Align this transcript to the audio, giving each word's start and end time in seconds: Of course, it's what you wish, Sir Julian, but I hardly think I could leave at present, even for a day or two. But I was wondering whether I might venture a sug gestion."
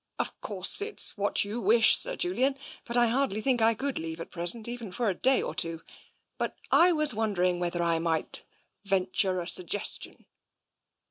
Of 0.17 0.41
course, 0.41 0.81
it's 0.81 1.15
what 1.15 1.45
you 1.45 1.61
wish, 1.61 1.95
Sir 1.95 2.15
Julian, 2.15 2.57
but 2.85 2.97
I 2.97 3.05
hardly 3.05 3.39
think 3.39 3.61
I 3.61 3.75
could 3.75 3.99
leave 3.99 4.19
at 4.19 4.31
present, 4.31 4.67
even 4.67 4.91
for 4.91 5.09
a 5.09 5.13
day 5.13 5.43
or 5.43 5.53
two. 5.53 5.83
But 6.39 6.55
I 6.71 6.91
was 6.91 7.13
wondering 7.13 7.59
whether 7.59 7.83
I 7.83 7.99
might 7.99 8.43
venture 8.83 9.39
a 9.39 9.47
sug 9.47 9.67
gestion." 9.67 10.25